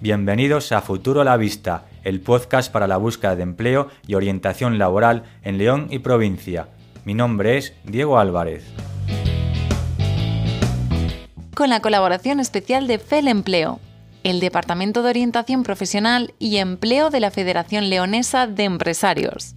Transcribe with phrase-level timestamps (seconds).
[0.00, 4.78] Bienvenidos a Futuro a la Vista, el podcast para la búsqueda de empleo y orientación
[4.78, 6.68] laboral en León y provincia.
[7.04, 8.64] Mi nombre es Diego Álvarez.
[11.56, 13.80] Con la colaboración especial de FEL Empleo,
[14.22, 19.56] el Departamento de Orientación Profesional y Empleo de la Federación Leonesa de Empresarios.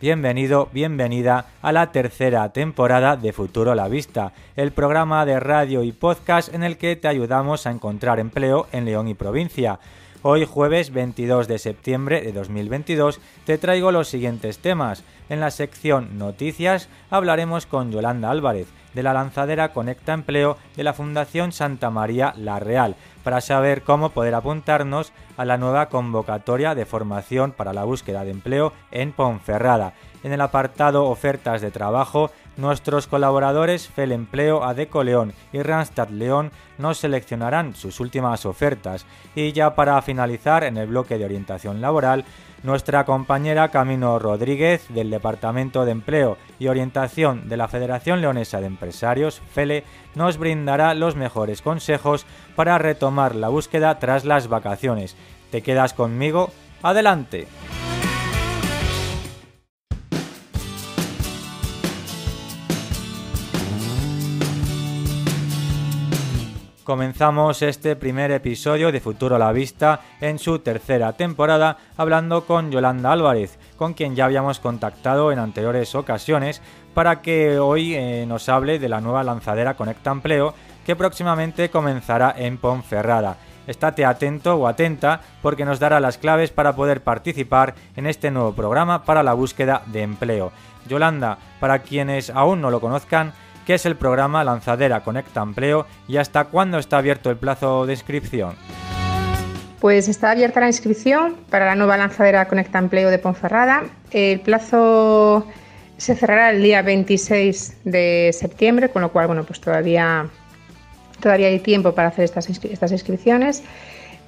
[0.00, 5.82] Bienvenido, bienvenida a la tercera temporada de Futuro a la Vista, el programa de radio
[5.82, 9.78] y podcast en el que te ayudamos a encontrar empleo en León y provincia.
[10.22, 15.04] Hoy jueves 22 de septiembre de 2022 te traigo los siguientes temas.
[15.28, 20.92] En la sección Noticias hablaremos con Yolanda Álvarez de la lanzadera Conecta Empleo de la
[20.92, 26.86] Fundación Santa María La Real para saber cómo poder apuntarnos a la nueva convocatoria de
[26.86, 29.94] formación para la búsqueda de empleo en Ponferrada.
[30.22, 36.52] En el apartado Ofertas de Trabajo, nuestros colaboradores Fel Empleo, Adeco León y Randstad León
[36.78, 39.06] nos seleccionarán sus últimas ofertas.
[39.34, 42.24] Y ya para finalizar, en el bloque de orientación laboral,
[42.62, 48.66] nuestra compañera Camino Rodríguez del Departamento de Empleo y Orientación de la Federación Leonesa de
[48.66, 55.16] Empresarios, FELE, nos brindará los mejores consejos para retomar la búsqueda tras las vacaciones.
[55.50, 56.50] ¿Te quedas conmigo?
[56.82, 57.46] ¡Adelante!
[66.90, 72.72] Comenzamos este primer episodio de Futuro a la Vista en su tercera temporada hablando con
[72.72, 76.60] Yolanda Álvarez, con quien ya habíamos contactado en anteriores ocasiones
[76.92, 80.52] para que hoy eh, nos hable de la nueva lanzadera Conecta Empleo
[80.84, 83.36] que próximamente comenzará en Ponferrada.
[83.68, 88.52] Estate atento o atenta porque nos dará las claves para poder participar en este nuevo
[88.52, 90.50] programa para la búsqueda de empleo.
[90.88, 93.32] Yolanda, para quienes aún no lo conozcan,
[93.70, 97.92] qué es el programa Lanzadera Conecta Empleo y hasta cuándo está abierto el plazo de
[97.92, 98.56] inscripción.
[99.78, 103.84] Pues está abierta la inscripción para la nueva lanzadera Conecta Empleo de Ponferrada.
[104.10, 105.46] El plazo
[105.98, 110.26] se cerrará el día 26 de septiembre, con lo cual, bueno, pues todavía,
[111.20, 113.62] todavía hay tiempo para hacer estas, estas inscripciones.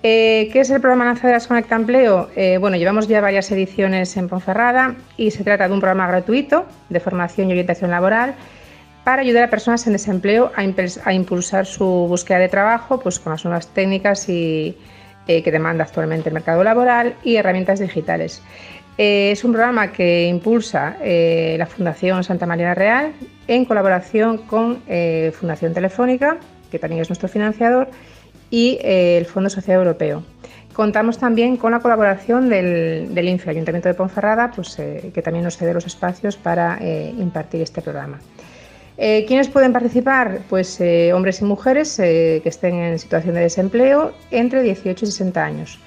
[0.04, 2.30] Eh, ¿Qué es el programa Lanzaderas Conecta Empleo?
[2.36, 6.64] Eh, bueno, llevamos ya varias ediciones en Ponferrada y se trata de un programa gratuito
[6.90, 8.36] de formación y orientación laboral
[9.04, 13.44] para ayudar a personas en desempleo a, impulsar su búsqueda de trabajo pues, con las
[13.44, 14.76] nuevas técnicas y,
[15.26, 18.42] eh, que demanda actualmente el mercado laboral y herramientas digitales.
[18.98, 23.12] Eh, es un programa que impulsa eh, la Fundación Santa María Real
[23.48, 24.82] en colaboración con
[25.32, 26.36] Fundación Telefónica,
[26.70, 27.88] que también es nuestro financiador,
[28.50, 30.22] y el Fondo Social Europeo.
[30.74, 35.74] Contamos también con la colaboración del, INFE, Ayuntamiento de Ponferrada, pues, que también nos cede
[35.74, 38.20] los espacios para impartir este programa.
[38.98, 40.40] Eh, ¿Quiénes pueden participar?
[40.48, 45.08] Pues eh, hombres y mujeres eh, que estén en situación de desempleo entre 18 y
[45.08, 45.78] 60 años.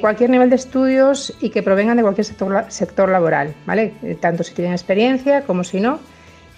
[0.00, 3.92] cualquier nivel de estudios y que provengan de cualquier sector, laboral, ¿vale?
[4.20, 6.00] tanto si tienen experiencia como si no.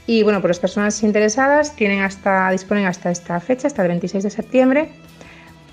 [0.07, 4.25] Y bueno, pues las personas interesadas tienen hasta, disponen hasta esta fecha, hasta el 26
[4.25, 4.89] de septiembre,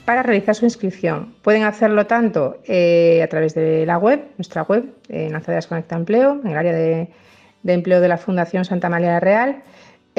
[0.03, 1.33] para realizar su inscripción.
[1.41, 6.51] Pueden hacerlo tanto a través de la web, nuestra web, en Lanzaderas Conecta Empleo, en
[6.51, 7.07] el área de,
[7.63, 9.63] de empleo de la Fundación Santa María Real,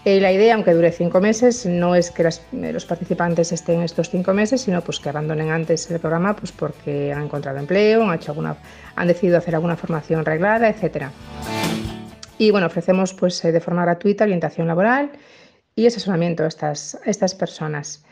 [0.05, 4.11] Eh, la idea, aunque dure cinco meses, no es que eh, los participantes estén estos
[4.11, 8.13] cinco meses, sino pues que abandonen antes el programa pues porque han encontrado empleo, han,
[8.13, 8.55] hecho alguna,
[8.95, 11.07] han decidido hacer alguna formación reglada, etc.
[12.37, 15.09] Y bueno, ofrecemos pues, eh, de forma gratuita orientación laboral
[15.75, 18.05] y asesoramiento a estas, estas personas.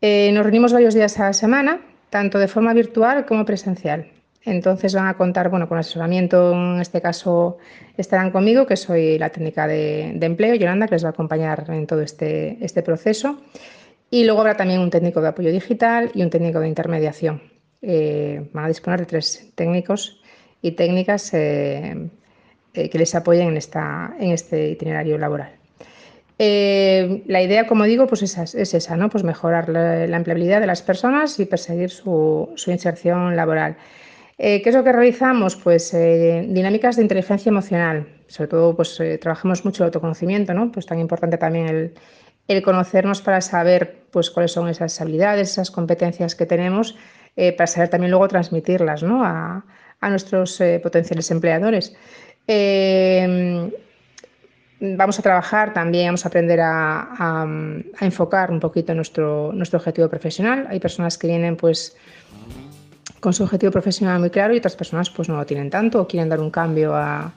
[0.00, 4.06] nos reunimos varios días a la semana, tanto de forma virtual como presencial.
[4.44, 7.58] Entonces van a contar bueno, con asesoramiento, en este caso
[7.96, 11.86] estarán conmigo, que soy la técnica de, empleo, Yolanda, que les va a acompañar en
[11.86, 13.40] todo este, este, proceso.
[14.10, 17.42] Y luego habrá también un técnico de apoyo digital y un técnico de intermediación.
[17.82, 20.20] Eh, van a disponer de tres técnicos
[20.60, 22.08] y técnicas eh,
[22.74, 25.52] eh, que les apoyen en, esta, en este itinerario laboral.
[26.38, 29.08] la idea, como digo, pues es, esa, ¿no?
[29.08, 33.76] Pues mejorar la, empleabilidad de las personas y perseguir su inserción laboral.
[34.44, 35.54] Eh, ¿Qué es lo que realizamos?
[35.54, 38.08] Pues eh, dinámicas de inteligencia emocional.
[38.26, 40.72] Sobre todo, pues eh, trabajamos mucho el autoconocimiento, ¿no?
[40.72, 41.94] Pues tan importante también
[42.48, 46.96] el conocernos para saber pues, cuáles son esas habilidades, esas competencias que tenemos,
[47.56, 49.24] para saber también luego transmitirlas ¿no?
[49.24, 49.64] a,
[50.10, 51.94] nuestros potenciales empleadores.
[52.48, 53.70] Em,
[54.80, 57.46] vamos a trabajar también, vamos a aprender a,
[58.00, 60.66] enfocar un poquito nuestro, nuestro objetivo profesional.
[60.68, 61.96] Hay personas que vienen pues
[63.20, 66.08] con su objetivo profesional muy claro y otras personas pues no lo tienen tanto o
[66.08, 67.32] quieren dar un cambio a,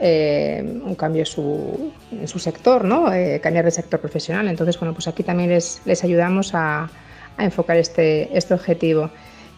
[0.00, 1.26] eh, un cambio en
[2.28, 3.12] su, sector, ¿no?
[3.12, 4.46] Eh, cambiar de sector profesional.
[4.46, 6.88] Entonces, bueno, pues aquí también les, les ayudamos a,
[7.36, 9.10] enfocar este, este objetivo.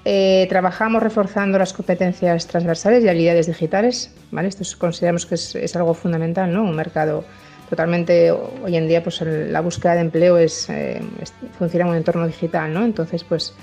[0.05, 4.13] Eh, trabajamos reforzando las competencias transversales y habilidades digitales.
[4.31, 4.49] ¿vale?
[4.49, 6.63] Esto consideramos que es, es, algo fundamental, ¿no?
[6.63, 7.25] Un mercado
[7.71, 10.69] totalmente, hoy en día, pues la búsqueda de empleo es,
[11.59, 12.85] funciona en un entorno digital, ¿no?
[12.85, 13.55] Entonces, pues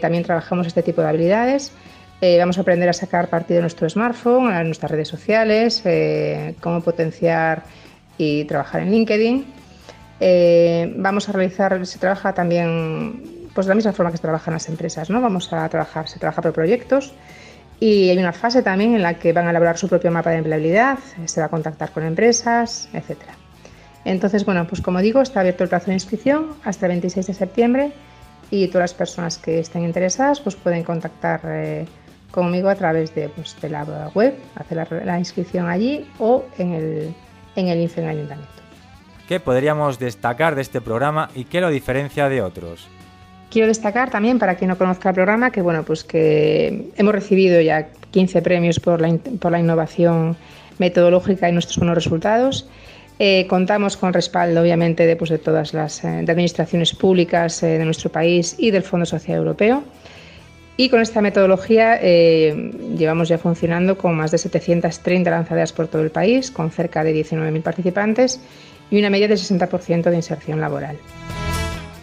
[0.00, 1.72] también trabajamos este tipo de habilidades.
[2.22, 6.54] Eh, vamos a aprender a sacar partido de nuestro smartphone, a nuestras redes sociales, eh,
[6.60, 7.62] cómo potenciar
[8.18, 9.46] y trabajar en LinkedIn.
[10.20, 14.50] Eh, vamos a realizar, se trabaja también pues de la misma forma que se trabaja
[14.50, 15.20] en las empresas, ¿no?
[15.22, 17.14] Vamos a trabajar, se trabaja por proyectos
[17.80, 20.36] y hay una fase también en la que van a elaborar su propio mapa de
[20.36, 23.32] empleabilidad, se va a contactar con empresas, etcétera.
[24.04, 27.34] Entonces, bueno, pues como digo, está abierto el plazo de inscripción hasta el 26 de
[27.34, 27.92] septiembre
[28.50, 31.40] y todas las personas que estén interesadas pues pueden contactar
[32.30, 37.14] conmigo a través de, pues, de la web, hacer la, inscripción allí o en el,
[37.56, 38.52] en el INFE Ayuntamiento.
[39.28, 42.88] ¿Qué podríamos destacar de este programa y qué lo diferencia de otros?
[43.50, 47.60] Quiero destacar también, para quien no conozca el programa, que bueno, pues que hemos recibido
[47.60, 50.36] ya 15 premios por la, por la innovación
[50.78, 52.68] metodológica y nuestros buenos resultados.
[53.22, 57.84] Eh, contamos con respaldo, obviamente, de, pues, de todas las eh, administraciones públicas eh, de
[57.84, 59.84] nuestro país y del Fondo Social Europeo.
[60.80, 66.00] Y con esta metodología eh, llevamos ya funcionando con más de 730 lanzaderas por todo
[66.00, 68.40] el país, con cerca de 19.000 participantes
[68.90, 70.96] y una media de 60% de inserción laboral.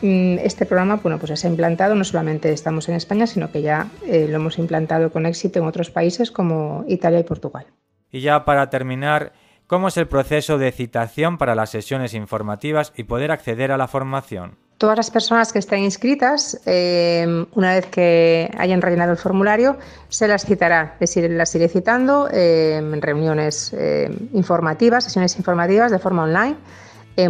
[0.04, 3.64] Mm, este programa bueno, pues se ha implantado, no solamente estamos en España, sino que
[3.64, 7.66] ya eh, lo hemos implantado con éxito en otros países como Italia y Portugal.
[8.12, 9.34] Y ya para terminar,
[9.68, 13.88] ¿cómo es el proceso de citación para las sesiones informativas y poder acceder a la
[13.88, 14.58] formación?
[14.78, 19.78] Todas las personas que estén inscritas, eh, una vez que hayan rellenado el formulario,
[20.08, 25.92] se las citará, es decir, las iré citando eh, en reuniones eh, informativas, sesiones informativas
[25.92, 26.56] de forma online,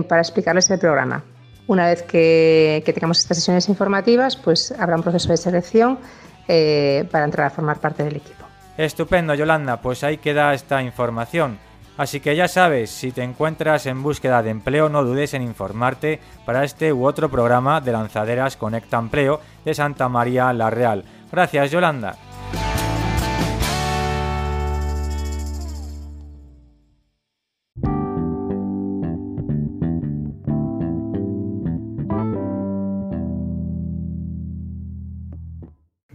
[0.10, 1.24] para explicarles el programa.
[1.68, 6.00] Una vez que, que, tengamos estas sesiones informativas, pues habrá un proceso de selección
[6.46, 8.46] para entrar a formar parte del equipo.
[8.78, 11.58] Estupendo, Yolanda, pues ahí queda esta información.
[11.98, 16.20] Así que ya sabes, si te encuentras en búsqueda de empleo, no dudes en informarte
[16.46, 21.04] para este u otro programa de lanzaderas Conecta Empleo de Santa María la Real.
[21.32, 22.16] Gracias, Yolanda.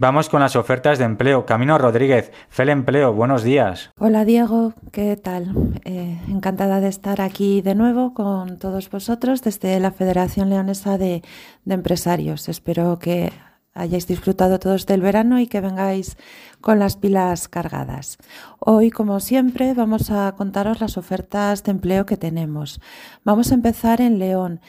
[0.03, 1.45] Vamos con las ofertas de empleo.
[1.45, 3.89] Camino Rodríguez, FEL Empleo, buenos días.
[3.97, 5.79] Hola Diego, ¿qué tal?
[5.85, 11.23] Eh, encantada de estar aquí de nuevo con todos vosotros desde la Federación Leonesa de,
[11.63, 12.49] de Empresarios.
[12.49, 13.31] Espero que
[13.73, 16.17] hayáis disfrutado todos del verano y que vengáis
[16.59, 18.17] con las pilas cargadas.
[18.59, 22.81] Hoy, como siempre, vamos a contaros las ofertas de empleo que tenemos.
[23.23, 24.59] Vamos a empezar en León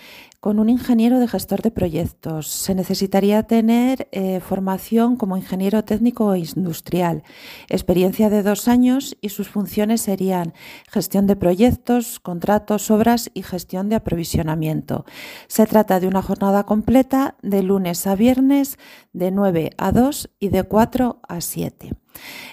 [0.45, 2.49] con un ingeniero de gestor de proyectos.
[2.49, 7.23] Se necesitaría tener eh, formación como ingeniero técnico o industrial,
[7.71, 10.53] experiencia de dos años y sus funciones serían
[10.93, 15.07] gestión de proyectos, contratos, obras y gestión de aprovisionamiento.
[15.47, 18.79] Se trata de una jornada completa de lunes a viernes
[19.15, 22.04] de 9 a 2 y de 4 a 7.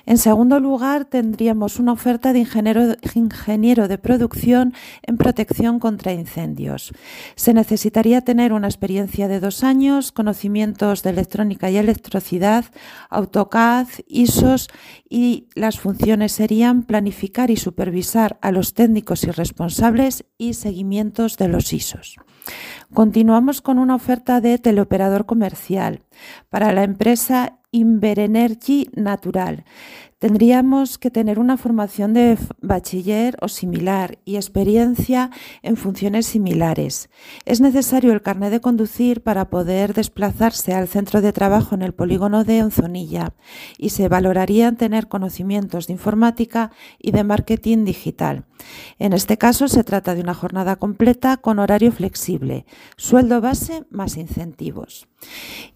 [0.05, 6.91] En segundo lugar, tendríamos una oferta de ingeniero, de producción en protección contra incendios.
[7.35, 12.65] Se necesitaría tener una experiencia de dos años, conocimientos de electrónica y electricidad,
[13.09, 14.67] AutoCAD, ISOs
[15.09, 21.47] y las funciones serían planificar y supervisar a los técnicos y responsables y seguimientos de
[21.47, 22.17] los ISOs.
[22.93, 26.01] Continuamos con una oferta de teleoperador comercial
[26.49, 29.63] para la empresa Inverenergy Natural.
[30.19, 35.31] Tendríamos que tener una formación de bachiller o similar y experiencia
[35.63, 37.09] en funciones similares.
[37.45, 41.93] Es necesario el carnet de conducir para poder desplazarse al centro de trabajo en el
[41.93, 43.33] polígono de Onzonilla
[43.79, 48.45] y se valorarían tener conocimientos de informática y de marketing digital.
[48.99, 54.17] En este caso se trata de una jornada completa con horario flexible, sueldo base más
[54.17, 55.07] incentivos.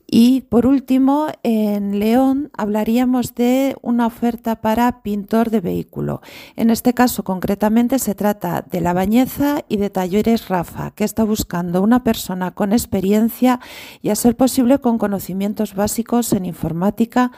[0.08, 6.22] Y por último, en León hablaríamos de una oferta para pintor de vehículo.
[6.56, 11.24] En este caso, concretamente, se trata de La Bañeza y de Talleres Rafa, que está
[11.24, 13.60] buscando una persona con experiencia
[14.02, 17.32] y, a ser posible, con conocimientos básicos en informática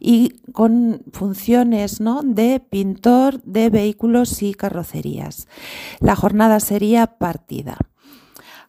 [0.00, 2.22] y con funciones ¿no?
[2.22, 5.46] de pintor de vehículos y carrocerías.
[6.00, 7.76] La jornada sería partida.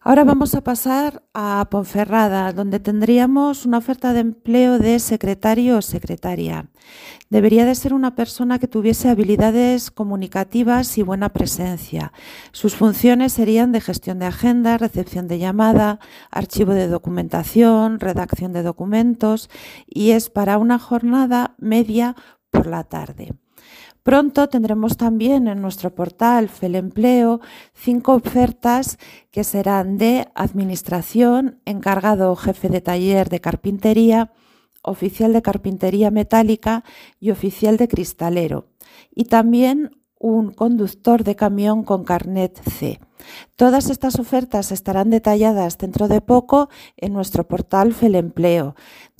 [0.06, 5.82] Ahora vamos a pasar a Ponferrada, donde tendríamos una oferta de empleo de secretario o
[5.82, 6.70] secretaria.
[7.28, 12.12] Debería de ser una persona que tuviese habilidades comunicativas y buena presencia.
[12.52, 15.98] Sus funciones serían de gestión de agenda, recepción de llamada,
[16.30, 19.50] archivo de documentación, redacción de documentos
[19.88, 22.14] y es para una jornada media
[22.52, 23.34] por la tarde.
[24.06, 27.40] Pronto tendremos también en nuestro portal Felempleo
[27.74, 28.98] cinco ofertas
[29.32, 34.30] que serán de administración, encargado jefe de taller de carpintería,
[34.80, 36.84] oficial de carpintería metálica
[37.18, 38.68] y oficial de cristalero.
[39.12, 39.90] Y también
[40.26, 42.98] un conductor de camión con carnet C.
[43.54, 48.74] Todas estas ofertas estarán detalladas dentro de poco en nuestro portal Felempleo,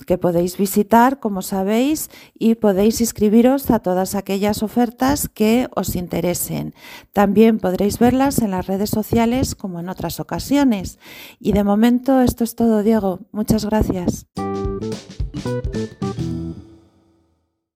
[0.05, 6.73] que podéis visitar, como sabéis, y podéis inscribiros a todas aquellas ofertas que os interesen.
[7.13, 10.99] También podréis verlas en las redes sociales como en otras ocasiones.
[11.39, 13.19] Y de momento esto es todo, Diego.
[13.31, 14.27] Muchas gracias.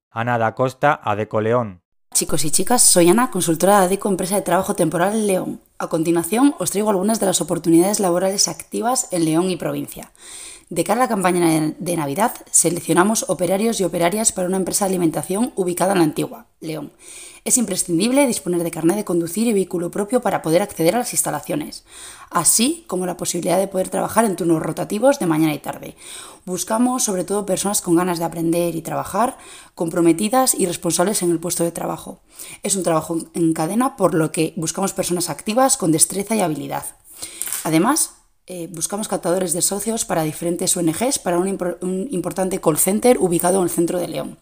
[0.09, 1.81] Ana da Costa, Adeco León.
[2.13, 5.61] Chicos y chicas, soy Ana, consultora de ADECO, empresa de trabajo temporal en León.
[5.79, 10.11] A continuación, os traigo algunas de las oportunidades laborales activas en León y provincia.
[10.69, 14.89] De cara a la campaña de Navidad, seleccionamos operarios y operarias para una empresa de
[14.89, 16.91] alimentación ubicada en la antigua, León.
[17.43, 21.13] Es imprescindible disponer de carnet de conducir y vehículo propio para poder acceder a las
[21.13, 21.83] instalaciones,
[22.29, 25.95] así como la posibilidad de poder trabajar en turnos rotativos de mañana y tarde.
[26.45, 29.39] Buscamos sobre todo personas con ganas de aprender y trabajar,
[29.73, 32.19] comprometidas y responsables en el puesto de trabajo.
[32.61, 36.85] Es un trabajo en cadena, por lo que buscamos personas activas con destreza y habilidad.
[37.63, 38.11] Además,
[38.45, 43.57] eh, buscamos captadores de socios para diferentes ONGs para un, un, importante call center ubicado
[43.59, 44.37] en el centro de León.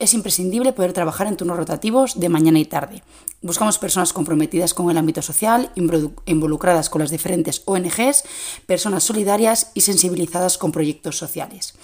[0.00, 3.02] Es imprescindible poder trabajar en turnos rotativos de mañana y tarde.
[3.42, 5.70] Buscamos personas comprometidas con el ámbito social,
[6.24, 8.24] involucradas con las diferentes ONGs,
[8.64, 11.74] personas solidarias y sensibilizadas con proyectos sociales.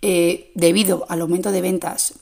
[0.00, 2.14] Eh, debido al aumento de ventas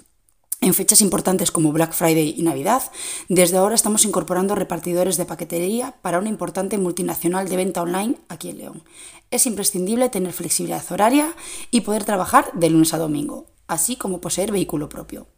[0.60, 2.82] en fechas importantes como Black Friday y Navidad,
[3.28, 8.50] desde ahora estamos incorporando repartidores de paquetería para una importante multinacional de venta online aquí
[8.50, 8.82] en León.
[9.30, 11.32] Es imprescindible tener flexibilidad horaria
[11.70, 15.28] y poder trabajar de lunes a domingo, así como poseer vehículo propio.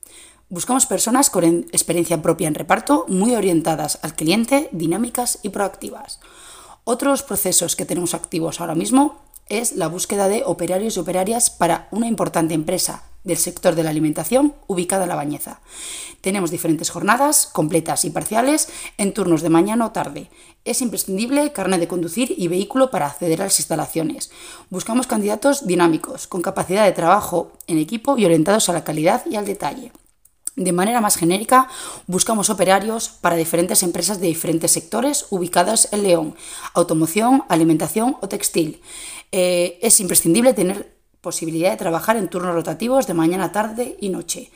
[0.49, 6.19] Buscamos personas con experiencia propia en reparto, muy orientadas al cliente, dinámicas y proactivas.
[6.85, 11.89] Otros procesos que tenemos activos ahora mismo es la búsqueda de operarios y operarias para
[11.91, 15.61] una importante empresa del sector de la alimentación ubicada en La Bañeza.
[16.23, 20.31] Tenemos diferentes jornadas, completas y parciales, en turnos de mañana o tarde.
[20.65, 24.31] Es imprescindible carnet de conducir y vehículo para acceder a las instalaciones.
[24.71, 29.37] Buscamos candidatos dinámicos, con capacidad de trabajo en equipo y orientados a la calidad y
[29.37, 29.93] al detalle.
[30.57, 31.69] De manera más genérica,
[32.07, 36.35] buscamos operarios para diferentes empresas de diferentes sectores ubicadas en León,
[36.75, 38.83] automoción, alimentación o textil.
[39.33, 44.51] Eh, es imprescindible tener posibilidad de trabajar en turnos rotativos de mañana, tarde y noche.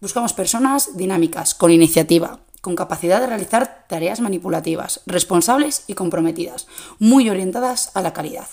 [0.00, 6.66] Buscamos personas dinámicas, con iniciativa, con capacidad de realizar tareas manipulativas, responsables y comprometidas,
[6.98, 8.48] muy orientadas a la calidad.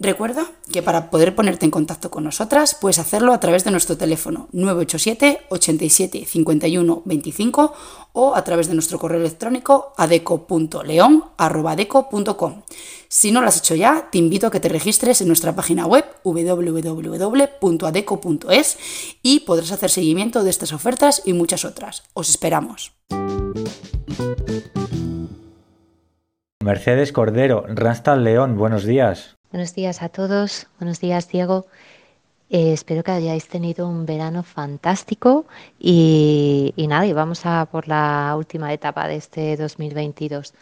[0.00, 3.96] Recuerda que para poder ponerte en contacto con nosotras puedes hacerlo a través de nuestro
[3.96, 7.74] teléfono 987 87 51 25
[8.12, 12.62] o a través de nuestro correo electrónico adeco.leon.com.
[13.08, 15.86] Si no lo has hecho ya, te invito a que te registres en nuestra página
[15.86, 18.78] web www.adeco.es
[19.22, 22.02] y podrás hacer seguimiento de estas ofertas y muchas otras.
[22.14, 22.92] Os esperamos.
[26.64, 29.36] Mercedes Cordero, Randstad León, buenos días.
[29.54, 31.66] Buenos días a todos, buenos días Diego.
[32.50, 35.46] Eh, espero que hayáis tenido un verano fantástico
[35.78, 40.54] y, y nada, y vamos a por la última etapa de este 2022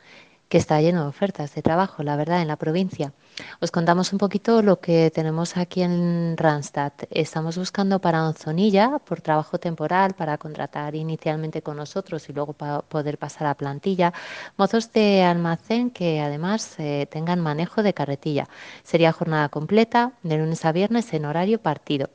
[0.51, 3.15] que está lleno de ofertas de trabajo, la verdad, en la provincia.
[3.61, 6.93] Os contamos un poquito lo que tenemos aquí en Randstad.
[7.11, 12.81] Estamos buscando para Onzonilla por trabajo temporal, para contratar inicialmente con nosotros y luego para
[12.83, 14.13] poder pasar a plantilla,
[14.57, 18.49] mozos de almacén que además eh, tengan manejo de carretilla.
[18.83, 22.11] Sería jornada completa, de lunes a viernes en horario partido.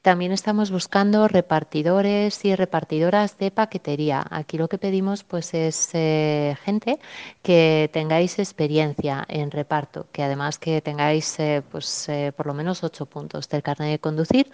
[0.00, 4.24] También estamos buscando repartidores y repartidoras de paquetería.
[4.30, 6.98] Aquí lo que pedimos pues es eh, gente
[7.42, 12.84] que tengáis experiencia en reparto, que además que tengáis eh, pues, eh, por lo menos
[12.84, 14.46] ocho puntos del carnet de conducir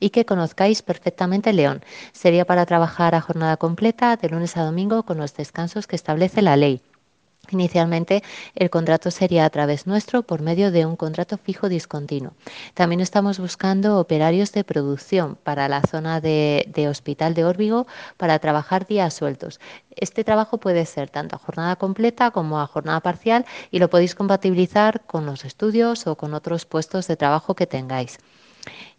[0.00, 1.82] y que conozcáis perfectamente León.
[2.12, 6.42] Sería para trabajar a jornada completa de lunes a domingo con los descansos que establece
[6.42, 6.82] la ley.
[7.50, 8.22] Inicialmente
[8.54, 12.34] el contrato sería a través nuestro por medio de un contrato fijo discontinuo.
[12.72, 18.86] También estamos buscando operarios de producción para la zona de, Hospital de Órbigo para trabajar
[18.86, 19.58] días sueltos.
[19.96, 24.14] Este trabajo puede ser tanto a jornada completa como a jornada parcial y lo podéis
[24.14, 28.18] compatibilizar con los estudios o con otros puestos de trabajo que tengáis.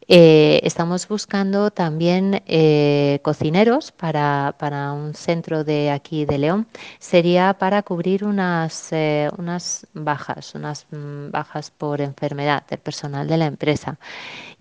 [0.08, 4.54] Eh, estamos buscando también eh, cocineros para,
[4.94, 6.68] un centro de aquí de León.
[7.00, 13.38] Sería para cubrir unas, eh, unas bajas, unas mm, bajas por enfermedad del personal de
[13.38, 13.98] la empresa.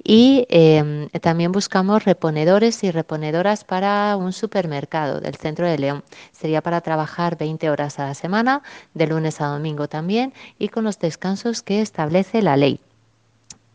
[0.05, 6.05] Y em, también buscamos reponedores y reponedoras para un supermercado del centro de León.
[6.33, 8.63] Sería para trabajar 20 horas a la semana,
[8.95, 12.81] de lunes a domingo también, y con los descansos que establece la ley.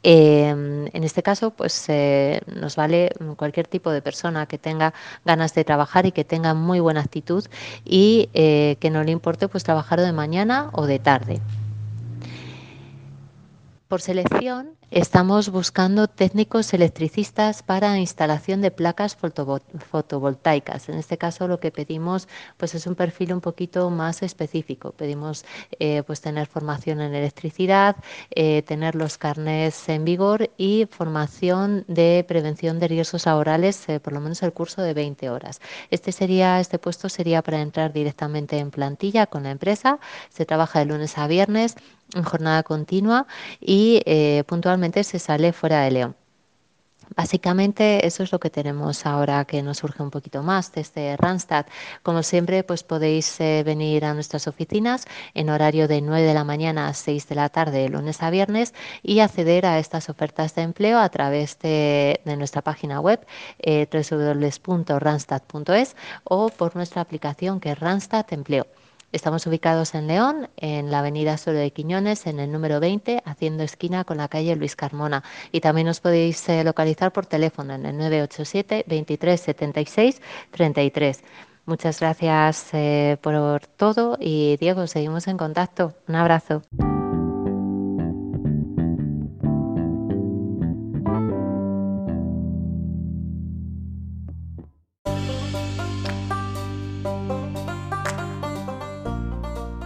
[0.04, 4.94] Em, en este caso, pues eh, nos vale cualquier tipo de persona que tenga
[5.26, 7.46] ganas de trabajar y que tenga muy buena actitud
[7.84, 11.42] y eh, que no le importe pues trabajar de mañana o de tarde.
[13.88, 20.88] Por selección, Estamos buscando técnicos electricistas para instalación de placas fotovoltaicas.
[20.88, 24.94] En este caso, lo que pedimos pues, es un perfil un poquito más específico.
[24.94, 25.44] Pedimos
[25.80, 27.98] eh, pues, tener formación en electricidad,
[28.32, 34.14] eh, tener los carnés en vigor y formación de prevención de riesgos laborales, eh, por
[34.14, 35.60] lo menos el curso de 20 horas.
[35.92, 40.00] Este, sería, este puesto sería para entrar directamente en plantilla con la empresa.
[40.30, 41.76] Se trabaja de lunes a viernes
[42.14, 43.28] en jornada continua
[43.60, 46.16] y eh, puntualmente se sale fuera de León.
[47.16, 51.66] Básicamente eso es lo que tenemos ahora que nos surge un poquito más desde Randstad.
[52.04, 56.44] Como siempre, pues podéis eh, venir a nuestras oficinas en horario de 9 de la
[56.44, 58.74] mañana a 6 de la tarde, lunes a viernes,
[59.04, 63.26] y acceder a estas ofertas de empleo a través de, nuestra página web
[63.60, 65.96] eh, www.randstad.es
[66.26, 68.68] o por nuestra aplicación que es Randstad Empleo.
[69.14, 73.64] Estamos ubicados en León, en la avenida Solo de Quiñones, en el número 20, haciendo
[73.64, 75.24] esquina con la calle Luis Carmona.
[75.54, 81.24] Y también nos podéis eh, localizar por teléfono en el 987 23 76 33.
[81.66, 85.94] Muchas gracias eh, por todo y Diego, seguimos en contacto.
[86.08, 86.64] Un abrazo.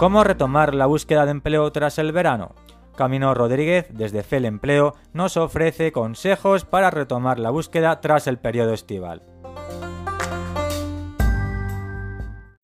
[0.01, 2.55] ¿Cómo retomar la búsqueda de empleo tras el verano?
[2.95, 8.73] Camino Rodríguez, desde FEL Empleo, nos ofrece consejos para retomar la búsqueda tras el periodo
[8.73, 9.21] estival.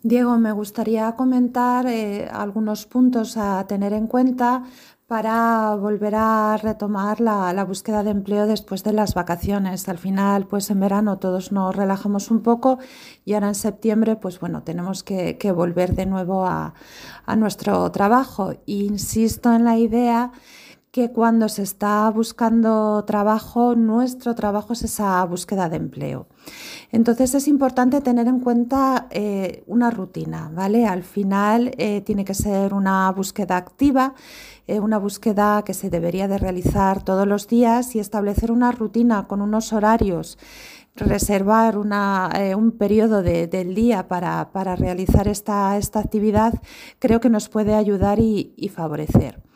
[0.01, 4.63] Diego, me gustaría comentar eh, algunos puntos a tener en cuenta
[5.07, 9.87] para volver a retomar la, búsqueda de empleo después de las vacaciones.
[9.87, 12.77] Al final, pues en verano todos nos relajamos un poco
[13.23, 16.73] y ahora en septiembre, pues bueno, tenemos que, volver de nuevo a,
[17.37, 18.53] nuestro trabajo.
[18.65, 20.33] insisto en la idea
[20.91, 26.27] que cuando se está buscando trabajo, nuestro trabajo es esa búsqueda de empleo.
[26.91, 30.87] Entonces es importante tener en cuenta eh, una rutina, ¿vale?
[30.87, 34.15] Al final eh, tiene que ser una búsqueda activa,
[34.65, 39.27] eh, una búsqueda que se debería de realizar todos los días y establecer una rutina
[39.27, 40.37] con unos horarios
[40.95, 46.55] reservar un periodo del día para, realizar esta, actividad
[46.97, 49.46] creo que nos puede ayudar y favorecer.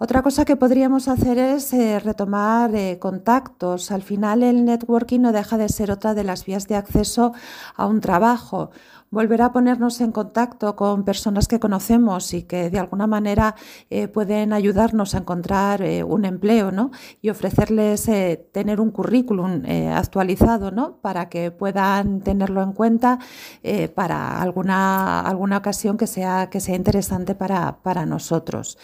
[0.00, 3.90] Otra cosa que podríamos hacer es eh, retomar eh, contactos.
[3.90, 7.32] Al final el networking no deja de ser otra de las vías de acceso
[7.74, 8.70] a un trabajo
[9.10, 13.54] volver a ponernos en contacto con personas que conocemos y que de alguna manera
[13.88, 16.90] eh, pueden ayudarnos a encontrar un empleo ¿no?
[17.22, 18.04] y ofrecerles
[18.52, 19.62] tener un currículum
[19.94, 20.98] actualizado ¿no?
[20.98, 23.18] para que puedan tenerlo en cuenta
[23.94, 28.76] para alguna, alguna ocasión que sea, que sea interesante para, para nosotros.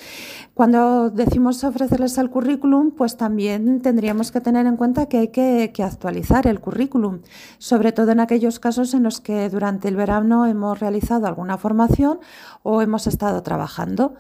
[0.55, 5.73] Cuando decimos ofrecerles el currículum, pues también tendríamos que tener en cuenta que hay que,
[5.83, 7.21] actualizar el currículum,
[7.59, 11.59] sobre todo en aquellos casos en los que durante el verano no hemos realizado alguna
[11.59, 12.19] formación
[12.62, 14.14] o hemos estado trabajando.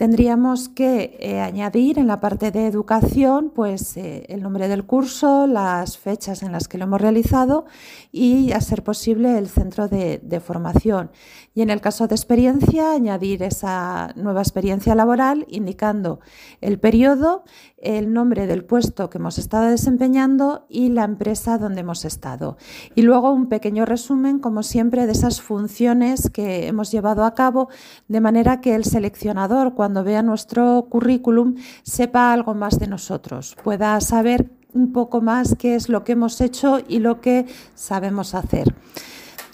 [0.00, 5.46] Tendríamos que eh, añadir en la parte de educación pues, eh, el nombre del curso,
[5.46, 7.66] las fechas en las que lo hemos realizado
[8.10, 11.10] y, a ser posible, el centro de, de formación.
[11.52, 16.20] Y en el caso de experiencia, añadir esa nueva experiencia laboral indicando
[16.62, 17.44] el periodo,
[17.76, 22.56] el nombre del puesto que hemos estado desempeñando y la empresa donde hemos estado.
[22.94, 27.68] Y luego un pequeño resumen, como siempre, de esas funciones que hemos llevado a cabo,
[28.08, 34.00] de manera que el seleccionador, cuando vea nuestro currículum, sepa algo más de nosotros, pueda
[34.00, 38.74] saber un poco más qué es lo que hemos hecho y lo que sabemos hacer.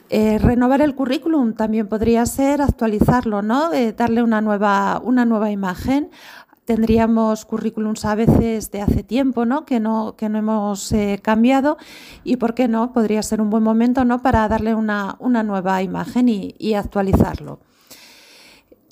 [0.09, 3.72] Eh, renovar el currículum también podría ser actualizarlo, ¿no?
[3.72, 6.11] Eh, darle una nueva, una nueva imagen.
[6.64, 9.64] Tendríamos currículums a veces de hace tiempo, ¿no?
[9.64, 11.77] Que no, que no hemos eh, cambiado
[12.22, 12.92] y, ¿por qué no?
[12.92, 14.22] Podría ser un buen momento, ¿no?
[14.22, 17.61] Para darle una, una nueva imagen y, y actualizarlo.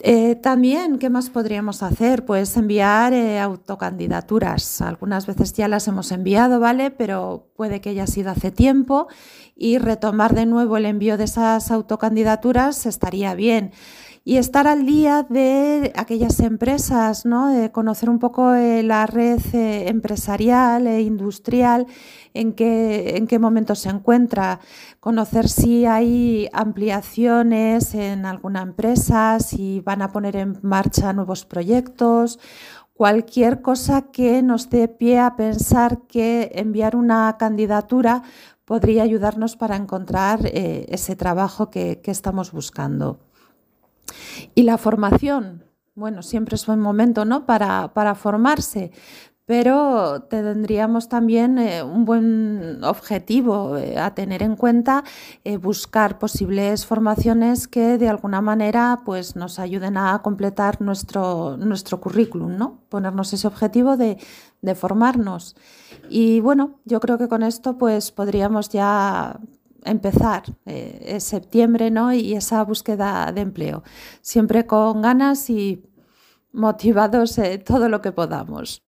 [0.06, 2.26] Eh, también, ¿qué más podríamos hacer?
[2.26, 4.82] Pues enviar eh, autocandidaturas.
[4.82, 6.90] Algunas veces ya las hemos enviado, ¿vale?
[6.90, 9.08] Pero puede que haya sido hace tiempo
[9.56, 13.72] y retomar de nuevo el envío de esas autocandidaturas estaría bien
[14.26, 17.52] y estar al día de aquellas empresas, ¿no?
[17.72, 21.86] Conocer un poco eh, la red eh, empresarial e industrial,
[22.32, 24.60] en qué, en qué momento se encuentra,
[24.98, 32.38] conocer si hay ampliaciones en alguna empresa, si van a poner en marcha nuevos proyectos
[32.94, 38.22] cualquier cosa que nos dé pie a pensar que enviar una candidatura
[38.64, 43.18] podría ayudarnos para encontrar ese trabajo que, que estamos buscando.
[44.54, 45.64] Y la formación,
[45.94, 47.46] bueno, siempre es buen momento ¿no?
[47.46, 48.90] para, para formarse,
[49.46, 55.04] pero tendríamos también eh, un buen objetivo eh, a tener en cuenta,
[55.44, 62.00] eh, buscar posibles formaciones que de alguna manera pues, nos ayuden a completar nuestro, nuestro
[62.00, 62.80] currículum, ¿no?
[62.88, 64.16] ponernos ese objetivo de,
[64.62, 65.56] de formarnos.
[66.08, 69.38] Y bueno, yo creo que con esto pues, podríamos ya
[69.84, 72.12] empezar eh, septiembre ¿no?
[72.12, 73.82] y esa búsqueda de empleo.
[74.20, 75.82] Siempre con ganas y
[76.52, 78.83] motivados eh, todo lo que podamos.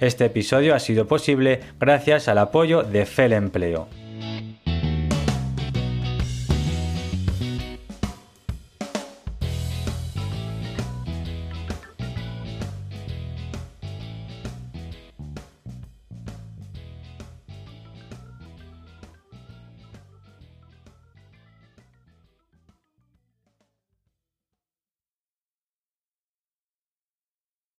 [0.00, 3.99] Este episodio ha sido posible gracias al apoyo de FEL Empleo.